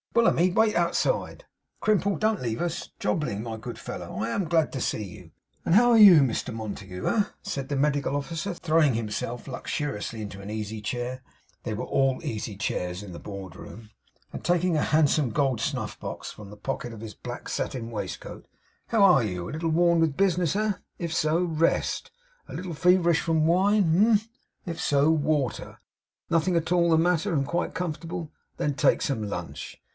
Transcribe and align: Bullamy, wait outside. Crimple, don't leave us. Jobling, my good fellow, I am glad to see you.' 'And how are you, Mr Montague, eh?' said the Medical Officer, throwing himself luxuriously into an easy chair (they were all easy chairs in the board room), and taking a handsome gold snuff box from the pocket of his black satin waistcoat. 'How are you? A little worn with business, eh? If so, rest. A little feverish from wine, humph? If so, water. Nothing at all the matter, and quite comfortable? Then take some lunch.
Bullamy, 0.15 0.51
wait 0.53 0.75
outside. 0.75 1.45
Crimple, 1.79 2.17
don't 2.17 2.41
leave 2.41 2.59
us. 2.59 2.89
Jobling, 2.99 3.43
my 3.43 3.55
good 3.55 3.77
fellow, 3.79 4.17
I 4.23 4.29
am 4.31 4.45
glad 4.45 4.73
to 4.73 4.81
see 4.81 5.03
you.' 5.03 5.31
'And 5.63 5.75
how 5.75 5.91
are 5.91 5.97
you, 5.97 6.19
Mr 6.21 6.51
Montague, 6.53 7.05
eh?' 7.07 7.23
said 7.43 7.69
the 7.69 7.77
Medical 7.77 8.17
Officer, 8.17 8.55
throwing 8.55 8.95
himself 8.95 9.47
luxuriously 9.47 10.21
into 10.21 10.41
an 10.41 10.49
easy 10.49 10.81
chair 10.81 11.21
(they 11.63 11.73
were 11.73 11.85
all 11.85 12.19
easy 12.23 12.57
chairs 12.57 13.03
in 13.03 13.13
the 13.13 13.19
board 13.19 13.55
room), 13.55 13.91
and 14.33 14.43
taking 14.43 14.75
a 14.75 14.81
handsome 14.81 15.29
gold 15.29 15.61
snuff 15.61 15.97
box 15.99 16.31
from 16.31 16.49
the 16.49 16.57
pocket 16.57 16.91
of 16.91 17.01
his 17.01 17.13
black 17.13 17.47
satin 17.47 17.89
waistcoat. 17.89 18.47
'How 18.87 19.03
are 19.03 19.23
you? 19.23 19.49
A 19.49 19.51
little 19.51 19.69
worn 19.69 19.99
with 20.01 20.17
business, 20.17 20.55
eh? 20.55 20.73
If 20.97 21.13
so, 21.13 21.43
rest. 21.43 22.11
A 22.49 22.53
little 22.53 22.73
feverish 22.73 23.21
from 23.21 23.45
wine, 23.47 23.83
humph? 23.93 24.27
If 24.65 24.81
so, 24.81 25.09
water. 25.11 25.79
Nothing 26.29 26.55
at 26.57 26.71
all 26.71 26.89
the 26.89 26.97
matter, 26.97 27.33
and 27.33 27.45
quite 27.47 27.75
comfortable? 27.75 28.31
Then 28.57 28.73
take 28.73 29.01
some 29.03 29.23
lunch. 29.29 29.77